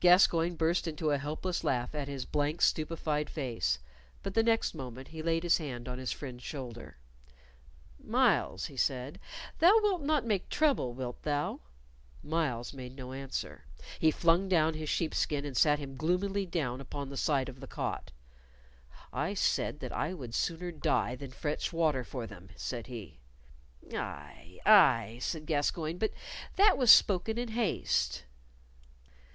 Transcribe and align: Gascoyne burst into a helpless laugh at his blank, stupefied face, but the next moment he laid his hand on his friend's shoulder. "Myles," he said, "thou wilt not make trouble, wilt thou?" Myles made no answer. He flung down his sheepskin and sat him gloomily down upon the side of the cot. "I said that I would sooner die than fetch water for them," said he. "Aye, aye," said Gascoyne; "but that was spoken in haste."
Gascoyne 0.00 0.54
burst 0.56 0.88
into 0.88 1.10
a 1.10 1.18
helpless 1.18 1.62
laugh 1.62 1.94
at 1.94 2.08
his 2.08 2.24
blank, 2.24 2.62
stupefied 2.62 3.28
face, 3.28 3.78
but 4.22 4.32
the 4.32 4.42
next 4.42 4.74
moment 4.74 5.08
he 5.08 5.20
laid 5.20 5.42
his 5.42 5.58
hand 5.58 5.86
on 5.86 5.98
his 5.98 6.10
friend's 6.10 6.42
shoulder. 6.44 6.96
"Myles," 8.02 8.64
he 8.64 8.76
said, 8.78 9.20
"thou 9.58 9.78
wilt 9.82 10.00
not 10.00 10.24
make 10.24 10.48
trouble, 10.48 10.94
wilt 10.94 11.24
thou?" 11.24 11.60
Myles 12.22 12.72
made 12.72 12.96
no 12.96 13.12
answer. 13.12 13.66
He 13.98 14.10
flung 14.10 14.48
down 14.48 14.72
his 14.72 14.88
sheepskin 14.88 15.44
and 15.44 15.54
sat 15.54 15.78
him 15.78 15.94
gloomily 15.98 16.46
down 16.46 16.80
upon 16.80 17.10
the 17.10 17.16
side 17.18 17.50
of 17.50 17.60
the 17.60 17.66
cot. 17.66 18.12
"I 19.12 19.34
said 19.34 19.80
that 19.80 19.92
I 19.92 20.14
would 20.14 20.34
sooner 20.34 20.70
die 20.72 21.16
than 21.16 21.32
fetch 21.32 21.70
water 21.70 22.02
for 22.02 22.26
them," 22.26 22.48
said 22.56 22.86
he. 22.86 23.18
"Aye, 23.94 24.58
aye," 24.64 25.18
said 25.20 25.44
Gascoyne; 25.44 25.98
"but 25.98 26.12
that 26.54 26.78
was 26.78 26.90
spoken 26.90 27.36
in 27.36 27.48
haste." 27.48 28.24